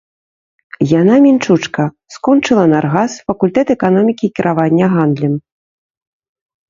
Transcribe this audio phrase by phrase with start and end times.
[0.99, 1.81] Яна мінчучка,
[2.15, 5.33] скончыла наргас, факультэт эканомікі і кіравання гандлем.